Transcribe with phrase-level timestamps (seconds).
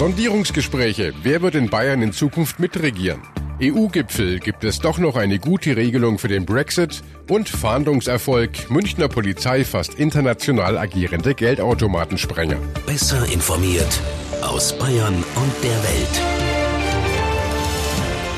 [0.00, 1.12] Sondierungsgespräche.
[1.22, 3.20] Wer wird in Bayern in Zukunft mitregieren?
[3.60, 8.70] EU-Gipfel gibt es doch noch eine gute Regelung für den Brexit und Fahndungserfolg.
[8.70, 12.56] Münchner Polizei fasst international agierende Geldautomatensprenger.
[12.86, 14.00] Besser informiert
[14.40, 16.22] aus Bayern und der Welt.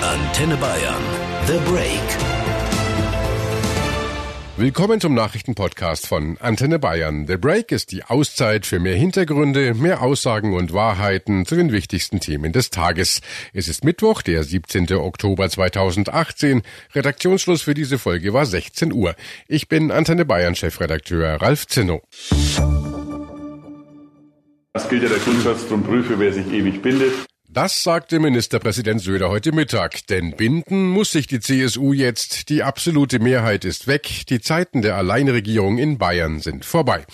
[0.02, 1.04] Antenne Bayern.
[1.46, 2.31] The Break.
[4.58, 7.26] Willkommen zum Nachrichtenpodcast von Antenne Bayern.
[7.26, 12.20] The Break ist die Auszeit für mehr Hintergründe, mehr Aussagen und Wahrheiten zu den wichtigsten
[12.20, 13.22] Themen des Tages.
[13.54, 14.92] Es ist Mittwoch, der 17.
[14.92, 16.60] Oktober 2018.
[16.94, 19.14] Redaktionsschluss für diese Folge war 16 Uhr.
[19.48, 22.02] Ich bin Antenne Bayern Chefredakteur Ralf Zinno.
[24.74, 27.12] Das gilt ja der Grundsatz, drum prüfe, wer sich ewig bindet.
[27.54, 30.06] Das sagte Ministerpräsident Söder heute Mittag.
[30.06, 32.48] Denn binden muss sich die CSU jetzt.
[32.48, 34.24] Die absolute Mehrheit ist weg.
[34.30, 37.04] Die Zeiten der Alleinregierung in Bayern sind vorbei.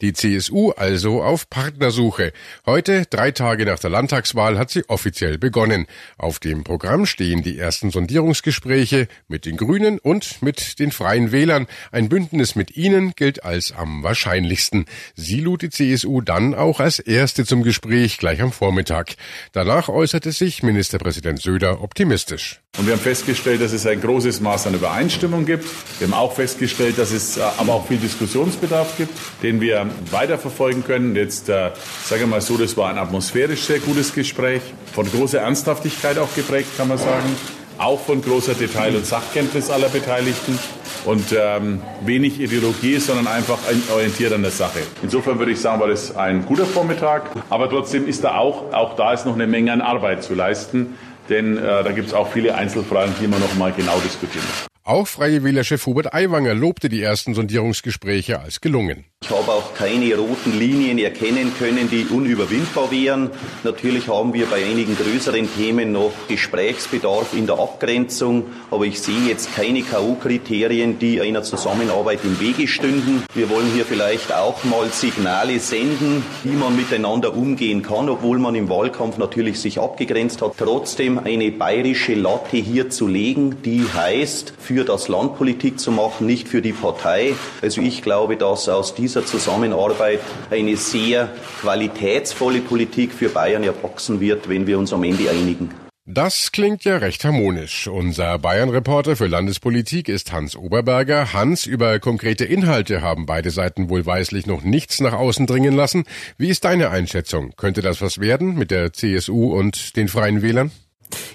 [0.00, 2.32] Die CSU also auf Partnersuche.
[2.64, 5.88] Heute, drei Tage nach der Landtagswahl, hat sie offiziell begonnen.
[6.16, 11.66] Auf dem Programm stehen die ersten Sondierungsgespräche mit den Grünen und mit den Freien Wählern.
[11.90, 14.84] Ein Bündnis mit ihnen gilt als am wahrscheinlichsten.
[15.16, 19.16] Sie lud die CSU dann auch als erste zum Gespräch gleich am Vormittag.
[19.50, 22.60] Danach äußerte sich Ministerpräsident Söder optimistisch.
[22.78, 25.64] Und wir haben festgestellt, dass es ein großes Maß an Übereinstimmung gibt.
[25.98, 30.84] Wir haben auch festgestellt, dass es äh, aber auch viel Diskussionsbedarf gibt, den wir weiterverfolgen
[30.84, 31.16] können.
[31.16, 31.70] Jetzt äh,
[32.04, 36.34] sage ich mal so, das war ein atmosphärisch sehr gutes Gespräch, von großer Ernsthaftigkeit auch
[36.34, 37.36] geprägt, kann man sagen
[37.78, 40.58] auch von großer Detail- und Sachkenntnis aller Beteiligten
[41.04, 43.58] und ähm, wenig Ideologie, sondern einfach
[43.92, 44.80] orientiert an der Sache.
[45.02, 48.96] Insofern würde ich sagen, war das ein guter Vormittag, aber trotzdem ist da auch, auch
[48.96, 50.94] da ist noch eine Menge an Arbeit zu leisten,
[51.28, 54.68] denn äh, da gibt es auch viele Einzelfragen, die man noch mal genau diskutieren muss.
[54.88, 59.04] Auch Freie Wählerchef Hubert Aiwanger lobte die ersten Sondierungsgespräche als gelungen.
[59.28, 63.30] Ich habe auch keine roten Linien erkennen können, die unüberwindbar wären.
[63.62, 69.28] Natürlich haben wir bei einigen größeren Themen noch Gesprächsbedarf in der Abgrenzung, aber ich sehe
[69.28, 73.22] jetzt keine K.O.-Kriterien, die einer Zusammenarbeit im Wege stünden.
[73.34, 78.54] Wir wollen hier vielleicht auch mal Signale senden, wie man miteinander umgehen kann, obwohl man
[78.54, 80.54] im Wahlkampf natürlich sich abgegrenzt hat.
[80.56, 86.26] Trotzdem eine bayerische Latte hier zu legen, die heißt, für das Land Politik zu machen,
[86.26, 87.34] nicht für die Partei.
[87.60, 90.20] Also ich glaube, dass aus diesem dieser Zusammenarbeit
[90.50, 91.30] eine sehr
[91.62, 95.70] qualitätsvolle Politik für Bayern erwachsen wird, wenn wir uns am Ende einigen.
[96.04, 97.86] Das klingt ja recht harmonisch.
[97.86, 101.32] Unser Bayern-Reporter für Landespolitik ist Hans Oberberger.
[101.32, 106.04] Hans, über konkrete Inhalte haben beide Seiten wohlweislich noch nichts nach außen dringen lassen.
[106.36, 107.52] Wie ist deine Einschätzung?
[107.56, 110.70] Könnte das was werden mit der CSU und den Freien Wählern?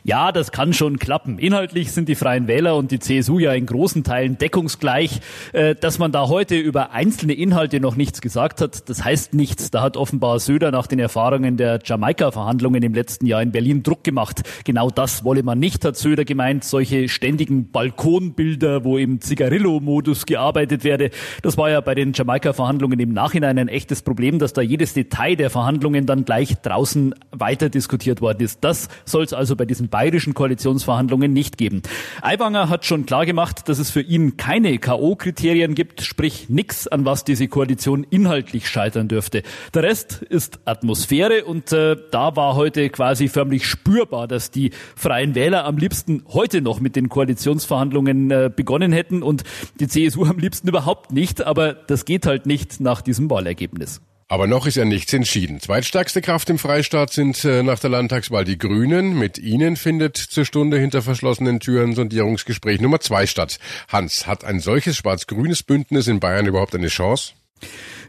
[0.03, 1.39] Ja, das kann schon klappen.
[1.39, 5.21] Inhaltlich sind die Freien Wähler und die CSU ja in großen Teilen deckungsgleich.
[5.53, 9.71] Äh, dass man da heute über einzelne Inhalte noch nichts gesagt hat, das heißt nichts.
[9.71, 14.03] Da hat offenbar Söder nach den Erfahrungen der Jamaika-Verhandlungen im letzten Jahr in Berlin Druck
[14.03, 14.41] gemacht.
[14.65, 16.63] Genau das wolle man nicht, hat Söder gemeint.
[16.63, 21.11] Solche ständigen Balkonbilder, wo im Zigarillo-Modus gearbeitet werde.
[21.41, 25.35] Das war ja bei den Jamaika-Verhandlungen im Nachhinein ein echtes Problem, dass da jedes Detail
[25.35, 28.63] der Verhandlungen dann gleich draußen weiter diskutiert worden ist.
[28.63, 31.83] Das soll es also bei bei diesen bayerischen Koalitionsverhandlungen nicht geben.
[32.21, 37.23] Aiwanger hat schon klar dass es für ihn keine K.O.-Kriterien gibt, sprich nichts, an was
[37.23, 39.41] diese Koalition inhaltlich scheitern dürfte.
[39.73, 45.33] Der Rest ist Atmosphäre und äh, da war heute quasi förmlich spürbar, dass die Freien
[45.33, 49.43] Wähler am liebsten heute noch mit den Koalitionsverhandlungen äh, begonnen hätten und
[49.79, 54.01] die CSU am liebsten überhaupt nicht, aber das geht halt nicht nach diesem Wahlergebnis.
[54.33, 55.59] Aber noch ist ja nichts entschieden.
[55.59, 59.15] Zweitstärkste Kraft im Freistaat sind äh, nach der Landtagswahl die Grünen.
[59.15, 63.59] Mit ihnen findet zur Stunde hinter verschlossenen Türen Sondierungsgespräch Nummer zwei statt.
[63.89, 67.33] Hans, hat ein solches schwarz-grünes Bündnis in Bayern überhaupt eine Chance?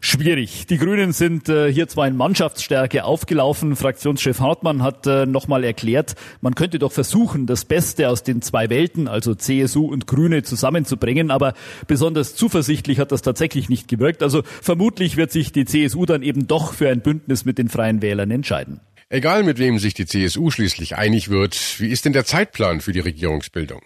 [0.00, 0.66] Schwierig.
[0.66, 3.76] Die Grünen sind äh, hier zwar in Mannschaftsstärke aufgelaufen.
[3.76, 8.70] Fraktionschef Hartmann hat äh, nochmal erklärt, man könnte doch versuchen, das Beste aus den zwei
[8.70, 11.30] Welten, also CSU und Grüne, zusammenzubringen.
[11.30, 11.54] Aber
[11.86, 14.22] besonders zuversichtlich hat das tatsächlich nicht gewirkt.
[14.22, 18.02] Also vermutlich wird sich die CSU dann eben doch für ein Bündnis mit den Freien
[18.02, 18.80] Wählern entscheiden.
[19.08, 22.92] Egal mit wem sich die CSU schließlich einig wird, wie ist denn der Zeitplan für
[22.92, 23.80] die Regierungsbildung?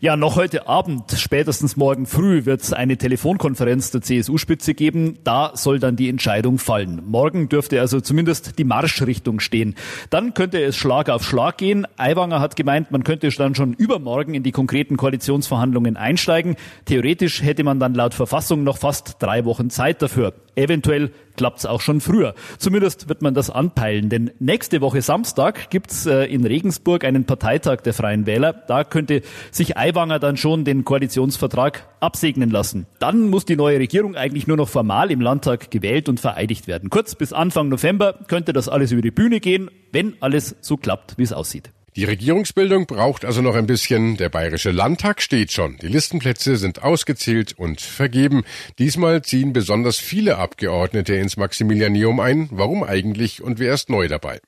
[0.00, 5.18] Ja, noch heute Abend, spätestens morgen früh, wird es eine Telefonkonferenz der CSU-Spitze geben.
[5.24, 7.02] Da soll dann die Entscheidung fallen.
[7.04, 9.74] Morgen dürfte also zumindest die Marschrichtung stehen.
[10.10, 11.84] Dann könnte es Schlag auf Schlag gehen.
[11.96, 16.54] Aiwanger hat gemeint, man könnte dann schon übermorgen in die konkreten Koalitionsverhandlungen einsteigen.
[16.84, 20.32] Theoretisch hätte man dann laut Verfassung noch fast drei Wochen Zeit dafür.
[20.54, 22.34] Eventuell klappt es auch schon früher.
[22.58, 27.82] Zumindest wird man das anpeilen, denn nächste Woche Samstag gibt's äh, in Regensburg einen Parteitag
[27.82, 28.52] der Freien Wähler.
[28.52, 29.22] Da könnte
[29.52, 29.87] sich Aiwanger
[30.18, 32.86] dann schon den Koalitionsvertrag absegnen lassen.
[32.98, 36.90] Dann muss die neue Regierung eigentlich nur noch formal im Landtag gewählt und vereidigt werden.
[36.90, 41.16] Kurz bis Anfang November könnte das alles über die Bühne gehen, wenn alles so klappt,
[41.16, 41.70] wie es aussieht.
[41.96, 44.16] Die Regierungsbildung braucht also noch ein bisschen.
[44.16, 45.78] Der Bayerische Landtag steht schon.
[45.78, 48.44] Die Listenplätze sind ausgezählt und vergeben.
[48.78, 52.48] Diesmal ziehen besonders viele Abgeordnete ins Maximilianeum ein.
[52.52, 54.38] Warum eigentlich und wer ist neu dabei?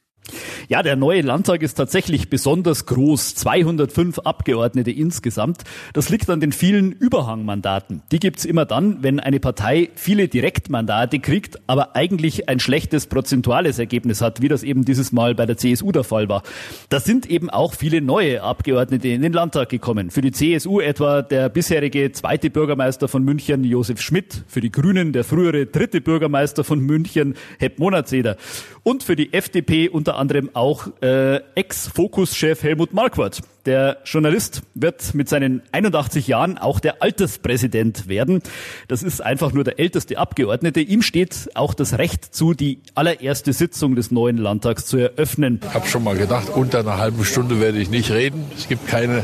[0.69, 3.35] Ja, der neue Landtag ist tatsächlich besonders groß.
[3.35, 5.65] 205 Abgeordnete insgesamt.
[5.93, 8.03] Das liegt an den vielen Überhangmandaten.
[8.13, 13.79] Die gibt's immer dann, wenn eine Partei viele Direktmandate kriegt, aber eigentlich ein schlechtes prozentuales
[13.79, 16.43] Ergebnis hat, wie das eben dieses Mal bei der CSU der Fall war.
[16.89, 20.11] Da sind eben auch viele neue Abgeordnete in den Landtag gekommen.
[20.11, 24.45] Für die CSU etwa der bisherige zweite Bürgermeister von München, Josef Schmidt.
[24.47, 28.37] Für die Grünen der frühere dritte Bürgermeister von München, Hepp Monatseder.
[28.83, 33.43] Und für die FDP unter anderem auch äh, Ex-Fokus-Chef Helmut Marquardt.
[33.65, 38.43] Der Journalist wird mit seinen 81 Jahren auch der Alterspräsident werden.
[38.89, 40.81] Das ist einfach nur der älteste Abgeordnete.
[40.81, 45.61] Ihm steht auch das Recht zu, die allererste Sitzung des neuen Landtags zu eröffnen.
[45.63, 48.47] Ich habe schon mal gedacht, unter einer halben Stunde werde ich nicht reden.
[48.57, 49.23] Es gibt keine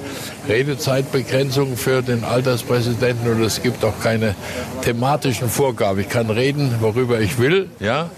[0.49, 4.37] Redezeitbegrenzung für den Alterspräsidenten und es gibt auch keine
[4.83, 5.99] thematischen Vorgaben.
[5.99, 8.11] Ich kann reden, worüber ich will, ja.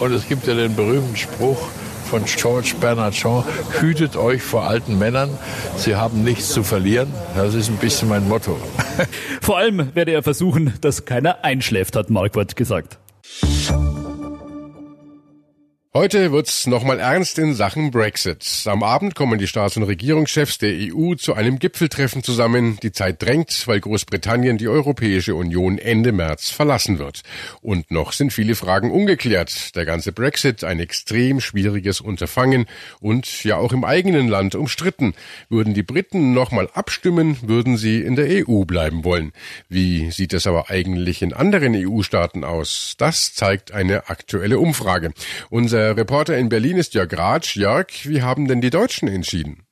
[0.00, 1.68] Und es gibt ja den berühmten Spruch,
[2.10, 3.44] von George Bernard Shaw,
[3.78, 5.30] hütet euch vor alten Männern,
[5.76, 7.08] sie haben nichts zu verlieren.
[7.36, 8.58] Das ist ein bisschen mein Motto.
[9.40, 12.98] Vor allem werde er versuchen, dass keiner einschläft, hat Marquardt gesagt.
[15.92, 18.46] Heute wird's nochmal ernst in Sachen Brexit.
[18.66, 22.78] Am Abend kommen die Staats- und Regierungschefs der EU zu einem Gipfeltreffen zusammen.
[22.80, 27.22] Die Zeit drängt, weil Großbritannien die Europäische Union Ende März verlassen wird.
[27.60, 29.74] Und noch sind viele Fragen ungeklärt.
[29.74, 32.66] Der ganze Brexit ein extrem schwieriges Unterfangen
[33.00, 35.14] und ja auch im eigenen Land umstritten.
[35.48, 39.32] Würden die Briten nochmal abstimmen, würden sie in der EU bleiben wollen.
[39.68, 42.94] Wie sieht es aber eigentlich in anderen EU-Staaten aus?
[42.96, 45.12] Das zeigt eine aktuelle Umfrage.
[45.48, 47.56] Unser der Reporter in Berlin ist Jörg Ratsch.
[47.56, 49.62] Jörg, wie haben denn die Deutschen entschieden?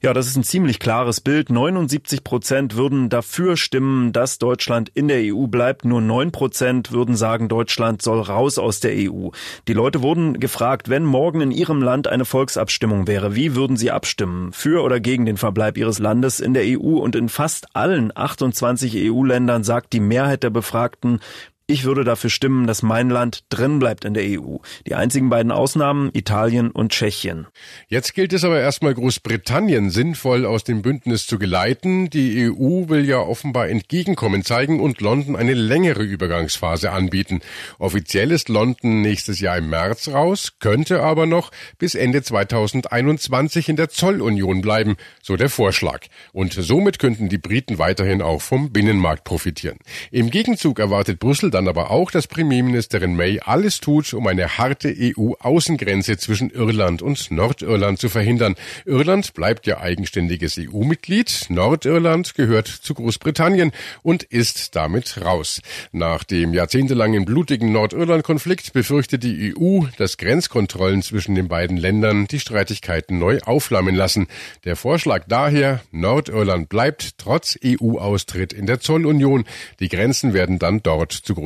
[0.00, 1.50] Ja, das ist ein ziemlich klares Bild.
[1.50, 5.84] 79 Prozent würden dafür stimmen, dass Deutschland in der EU bleibt.
[5.84, 9.30] Nur 9 Prozent würden sagen, Deutschland soll raus aus der EU.
[9.66, 13.90] Die Leute wurden gefragt, wenn morgen in ihrem Land eine Volksabstimmung wäre, wie würden sie
[13.90, 14.52] abstimmen?
[14.52, 16.98] Für oder gegen den Verbleib ihres Landes in der EU?
[16.98, 21.18] Und in fast allen 28 EU-Ländern sagt die Mehrheit der Befragten,
[21.68, 24.58] ich würde dafür stimmen, dass mein Land drin bleibt in der EU.
[24.86, 27.48] Die einzigen beiden Ausnahmen Italien und Tschechien.
[27.88, 32.08] Jetzt gilt es aber erstmal Großbritannien sinnvoll aus dem Bündnis zu geleiten.
[32.08, 37.40] Die EU will ja offenbar Entgegenkommen zeigen und London eine längere Übergangsphase anbieten.
[37.80, 43.74] Offiziell ist London nächstes Jahr im März raus, könnte aber noch bis Ende 2021 in
[43.74, 46.02] der Zollunion bleiben, so der Vorschlag.
[46.32, 49.78] Und somit könnten die Briten weiterhin auch vom Binnenmarkt profitieren.
[50.12, 54.94] Im Gegenzug erwartet Brüssel dann aber auch, dass Premierministerin May alles tut, um eine harte
[54.94, 58.56] EU-Außengrenze zwischen Irland und Nordirland zu verhindern.
[58.84, 63.72] Irland bleibt ja eigenständiges EU-Mitglied, Nordirland gehört zu Großbritannien
[64.02, 65.62] und ist damit raus.
[65.92, 72.38] Nach dem jahrzehntelangen blutigen Nordirland-Konflikt befürchtet die EU, dass Grenzkontrollen zwischen den beiden Ländern die
[72.40, 74.26] Streitigkeiten neu aufflammen lassen.
[74.64, 79.46] Der Vorschlag daher, Nordirland bleibt trotz EU-Austritt in der Zollunion.
[79.80, 81.45] Die Grenzen werden dann dort zu Großbritannien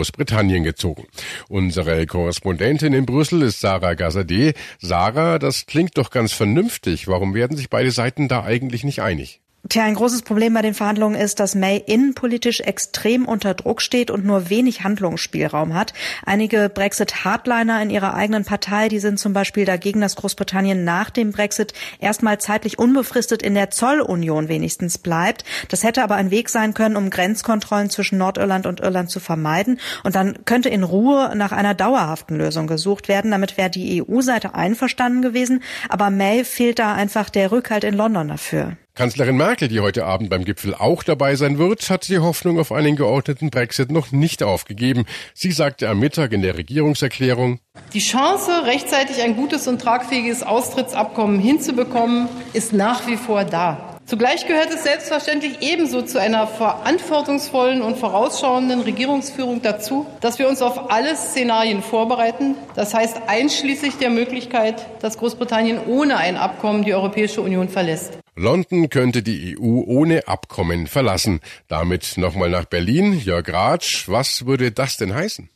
[0.64, 1.06] gezogen.
[1.48, 4.54] Unsere Korrespondentin in Brüssel ist Sarah Gazadeh.
[4.78, 7.08] Sarah, das klingt doch ganz vernünftig.
[7.08, 9.40] Warum werden sich beide Seiten da eigentlich nicht einig?
[9.68, 14.10] Tja, ein großes Problem bei den Verhandlungen ist, dass May innenpolitisch extrem unter Druck steht
[14.10, 15.92] und nur wenig Handlungsspielraum hat.
[16.24, 21.30] Einige Brexit-Hardliner in ihrer eigenen Partei, die sind zum Beispiel dagegen, dass Großbritannien nach dem
[21.30, 25.44] Brexit erstmal zeitlich unbefristet in der Zollunion wenigstens bleibt.
[25.68, 29.78] Das hätte aber ein Weg sein können, um Grenzkontrollen zwischen Nordirland und Irland zu vermeiden.
[30.04, 33.30] Und dann könnte in Ruhe nach einer dauerhaften Lösung gesucht werden.
[33.30, 35.62] Damit wäre die EU-Seite einverstanden gewesen.
[35.90, 38.78] Aber May fehlt da einfach der Rückhalt in London dafür.
[39.00, 42.70] Kanzlerin Merkel, die heute Abend beim Gipfel auch dabei sein wird, hat die Hoffnung auf
[42.70, 45.06] einen geordneten Brexit noch nicht aufgegeben.
[45.32, 47.60] Sie sagte am Mittag in der Regierungserklärung,
[47.94, 53.98] die Chance, rechtzeitig ein gutes und tragfähiges Austrittsabkommen hinzubekommen, ist nach wie vor da.
[54.04, 60.60] Zugleich gehört es selbstverständlich ebenso zu einer verantwortungsvollen und vorausschauenden Regierungsführung dazu, dass wir uns
[60.60, 62.54] auf alle Szenarien vorbereiten.
[62.74, 68.19] Das heißt einschließlich der Möglichkeit, dass Großbritannien ohne ein Abkommen die Europäische Union verlässt.
[68.40, 71.40] London könnte die EU ohne Abkommen verlassen.
[71.68, 73.12] Damit nochmal nach Berlin.
[73.12, 75.50] Jörg Ratsch, was würde das denn heißen?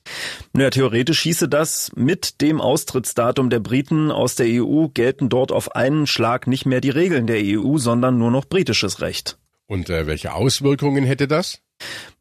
[0.52, 5.74] Naja, theoretisch hieße das, mit dem Austrittsdatum der Briten aus der EU gelten dort auf
[5.74, 9.38] einen Schlag nicht mehr die Regeln der EU, sondern nur noch britisches Recht.
[9.66, 11.63] Und äh, welche Auswirkungen hätte das?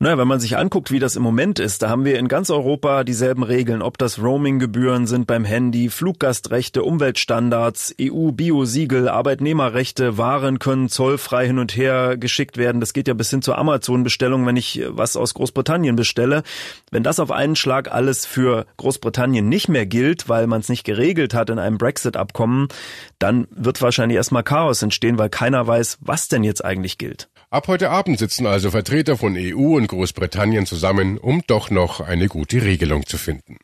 [0.03, 2.49] Naja, wenn man sich anguckt, wie das im Moment ist, da haben wir in ganz
[2.49, 10.89] Europa dieselben Regeln, ob das Roaminggebühren sind beim Handy, Fluggastrechte, Umweltstandards, EU-Biosiegel, Arbeitnehmerrechte, Waren können
[10.89, 12.81] zollfrei hin und her geschickt werden.
[12.81, 16.43] Das geht ja bis hin zur Amazon-Bestellung, wenn ich was aus Großbritannien bestelle.
[16.91, 20.83] Wenn das auf einen Schlag alles für Großbritannien nicht mehr gilt, weil man es nicht
[20.83, 22.67] geregelt hat in einem Brexit-Abkommen,
[23.19, 27.29] dann wird wahrscheinlich erstmal Chaos entstehen, weil keiner weiß, was denn jetzt eigentlich gilt.
[27.53, 32.27] Ab heute Abend sitzen also Vertreter von EU und Großbritannien zusammen, um doch noch eine
[32.27, 33.57] gute Regelung zu finden.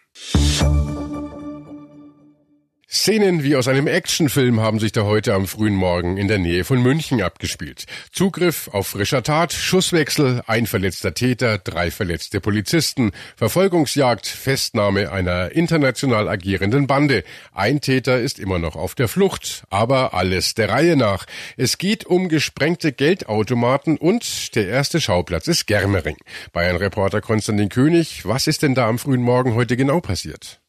[2.91, 6.63] Szenen wie aus einem Actionfilm haben sich da heute am frühen Morgen in der Nähe
[6.63, 7.85] von München abgespielt.
[8.11, 16.27] Zugriff auf frischer Tat, Schusswechsel, ein verletzter Täter, drei verletzte Polizisten, Verfolgungsjagd, Festnahme einer international
[16.27, 17.23] agierenden Bande.
[17.53, 21.27] Ein Täter ist immer noch auf der Flucht, aber alles der Reihe nach.
[21.57, 26.17] Es geht um gesprengte Geldautomaten und der erste Schauplatz ist Germering.
[26.53, 30.59] Bayern-Reporter Konstantin König, was ist denn da am frühen Morgen heute genau passiert?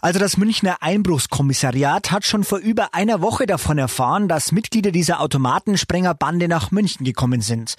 [0.00, 5.20] Also das Münchner Einbruchskommissariat hat schon vor über einer Woche davon erfahren, dass Mitglieder dieser
[5.20, 7.76] Automatensprengerbande nach München gekommen sind.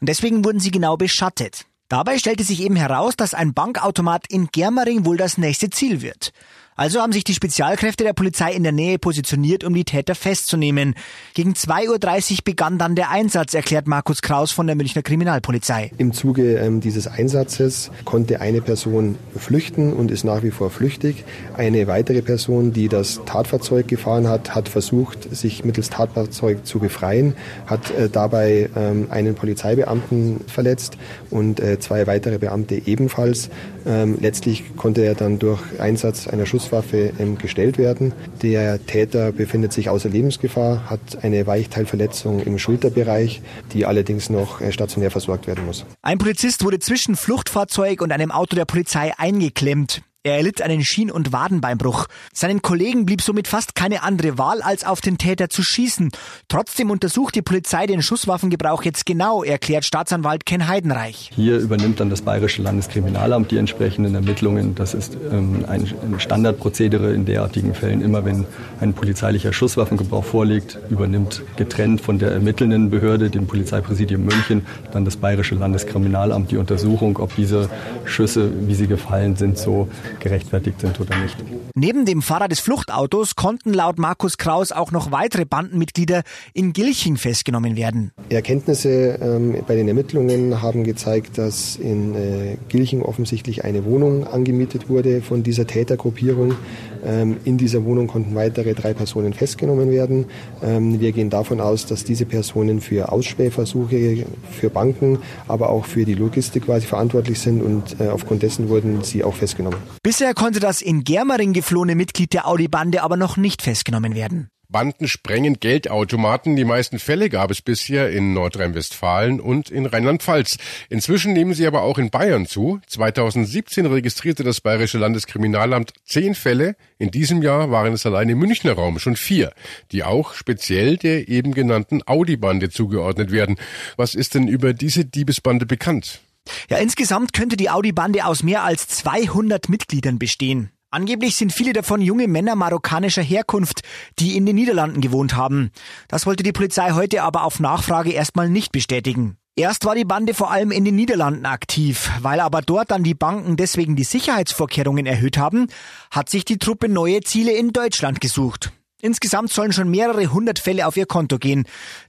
[0.00, 1.66] Und deswegen wurden sie genau beschattet.
[1.88, 6.32] Dabei stellte sich eben heraus, dass ein Bankautomat in Germering wohl das nächste Ziel wird.
[6.80, 10.94] Also haben sich die Spezialkräfte der Polizei in der Nähe positioniert, um die Täter festzunehmen.
[11.34, 15.90] Gegen 2.30 Uhr begann dann der Einsatz, erklärt Markus Kraus von der Münchner Kriminalpolizei.
[15.98, 21.24] Im Zuge ähm, dieses Einsatzes konnte eine Person flüchten und ist nach wie vor flüchtig.
[21.54, 27.34] Eine weitere Person, die das Tatfahrzeug gefahren hat, hat versucht, sich mittels Tatfahrzeug zu befreien,
[27.66, 30.96] hat äh, dabei ähm, einen Polizeibeamten verletzt
[31.28, 33.50] und äh, zwei weitere Beamte ebenfalls.
[33.86, 38.12] Ähm, letztlich konnte er dann durch Einsatz einer Schusswaffe ähm, gestellt werden.
[38.42, 44.72] Der Täter befindet sich außer Lebensgefahr, hat eine Weichteilverletzung im Schulterbereich, die allerdings noch äh,
[44.72, 45.84] stationär versorgt werden muss.
[46.02, 50.02] Ein Polizist wurde zwischen Fluchtfahrzeug und einem Auto der Polizei eingeklemmt.
[50.22, 52.06] Er erlitt einen Schien- und Wadenbeinbruch.
[52.34, 56.10] Seinen Kollegen blieb somit fast keine andere Wahl, als auf den Täter zu schießen.
[56.46, 61.30] Trotzdem untersucht die Polizei den Schusswaffengebrauch jetzt genau, erklärt Staatsanwalt Ken Heidenreich.
[61.34, 64.74] Hier übernimmt dann das Bayerische Landeskriminalamt die entsprechenden Ermittlungen.
[64.74, 68.02] Das ist ähm, ein Standardprozedere in derartigen Fällen.
[68.02, 68.44] Immer wenn
[68.78, 75.16] ein polizeilicher Schusswaffengebrauch vorliegt, übernimmt getrennt von der ermittelnden Behörde, dem Polizeipräsidium München, dann das
[75.16, 77.70] Bayerische Landeskriminalamt die Untersuchung, ob diese
[78.04, 81.36] Schüsse, wie sie gefallen sind, so gerechtfertigt sind oder nicht.
[81.74, 87.16] Neben dem Fahrer des Fluchtautos konnten laut Markus Kraus auch noch weitere Bandenmitglieder in Gilching
[87.16, 88.12] festgenommen werden.
[88.28, 94.88] Erkenntnisse ähm, bei den Ermittlungen haben gezeigt, dass in äh, Gilching offensichtlich eine Wohnung angemietet
[94.88, 96.54] wurde von dieser Tätergruppierung.
[97.04, 100.26] Ähm, in dieser Wohnung konnten weitere drei Personen festgenommen werden.
[100.62, 106.04] Ähm, wir gehen davon aus, dass diese Personen für Ausspähversuche für Banken, aber auch für
[106.04, 109.78] die Logistik quasi verantwortlich sind und äh, aufgrund dessen wurden sie auch festgenommen.
[110.02, 114.48] Bisher konnte das in Germering geflohene Mitglied der Audi-Bande aber noch nicht festgenommen werden.
[114.70, 116.56] Banden sprengen Geldautomaten.
[116.56, 120.58] Die meisten Fälle gab es bisher in Nordrhein-Westfalen und in Rheinland-Pfalz.
[120.88, 122.80] Inzwischen nehmen sie aber auch in Bayern zu.
[122.86, 126.76] 2017 registrierte das Bayerische Landeskriminalamt zehn Fälle.
[126.98, 129.52] In diesem Jahr waren es allein im Münchner Raum schon vier,
[129.92, 133.56] die auch speziell der eben genannten Audi-Bande zugeordnet werden.
[133.96, 136.20] Was ist denn über diese Diebesbande bekannt?
[136.68, 140.70] Ja, insgesamt könnte die Audi-Bande aus mehr als 200 Mitgliedern bestehen.
[140.92, 143.82] Angeblich sind viele davon junge Männer marokkanischer Herkunft,
[144.18, 145.70] die in den Niederlanden gewohnt haben.
[146.08, 149.36] Das wollte die Polizei heute aber auf Nachfrage erstmal nicht bestätigen.
[149.54, 153.14] Erst war die Bande vor allem in den Niederlanden aktiv, weil aber dort dann die
[153.14, 155.68] Banken deswegen die Sicherheitsvorkehrungen erhöht haben,
[156.10, 158.72] hat sich die Truppe neue Ziele in Deutschland gesucht.
[159.02, 161.64] Insgesamt sollen schon mehrere hundert Fälle auf ihr Konto gehen.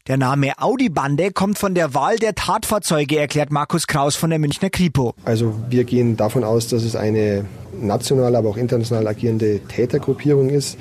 [0.08, 4.70] Der Name Audi-Bande kommt von der Wahl der Tatfahrzeuge, erklärt Markus Kraus von der Münchner
[4.70, 5.14] Kripo.
[5.24, 7.46] Also wir gehen davon aus, dass es eine
[7.80, 10.78] national, aber auch international agierende Tätergruppierung ist,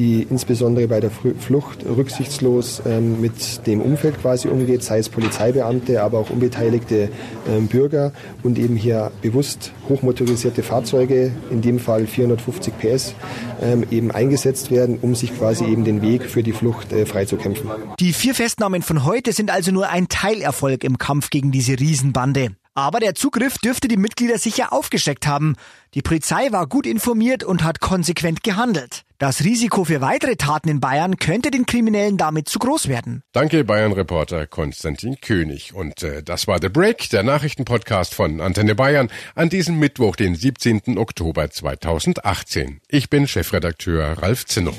[0.00, 6.02] die insbesondere bei der Flucht rücksichtslos ähm, mit dem Umfeld quasi umgeht, sei es Polizeibeamte,
[6.02, 7.10] aber auch unbeteiligte
[7.46, 13.14] ähm, Bürger und eben hier bewusst hochmotorisierte Fahrzeuge, in dem Fall 450 PS,
[13.60, 17.68] ähm, eben eingesetzt werden, um sich quasi eben den Weg für die Flucht äh, freizukämpfen.
[18.00, 22.52] Die vier Festnahmen von heute sind also nur ein Teilerfolg im Kampf gegen diese Riesenbande.
[22.74, 25.56] Aber der Zugriff dürfte die Mitglieder sicher aufgeschreckt haben.
[25.94, 29.02] Die Polizei war gut informiert und hat konsequent gehandelt.
[29.18, 33.22] Das Risiko für weitere Taten in Bayern könnte den Kriminellen damit zu groß werden.
[33.32, 35.74] Danke, Bayern-Reporter Konstantin König.
[35.74, 40.36] Und äh, das war The Break, der Nachrichtenpodcast von Antenne Bayern an diesem Mittwoch, den
[40.36, 40.96] 17.
[40.96, 42.80] Oktober 2018.
[42.88, 44.74] Ich bin Chefredakteur Ralf Zinno.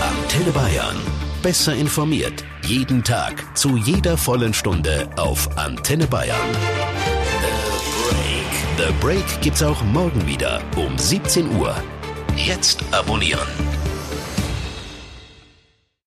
[0.00, 1.23] Antenne Bayern.
[1.44, 2.42] Besser informiert.
[2.62, 6.40] Jeden Tag zu jeder vollen Stunde auf Antenne Bayern.
[7.42, 8.88] The Break.
[8.88, 11.76] The Break gibt's auch morgen wieder um 17 Uhr.
[12.34, 13.46] Jetzt abonnieren.